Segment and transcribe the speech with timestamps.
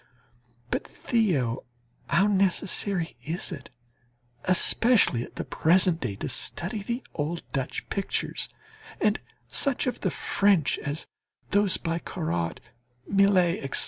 [0.71, 1.63] But, Theo,
[2.09, 3.53] how necessary it is,
[4.45, 8.49] especially at the present day, to study the old Dutch pictures,
[8.99, 11.05] and such of the French as
[11.51, 12.59] those by Corot,
[13.05, 13.79] Millet, etc.